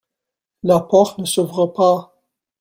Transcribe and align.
La 0.63 0.79
porte 0.79 1.19
ne 1.19 1.25
s'ouvre 1.25 1.67
pas. 1.67 2.11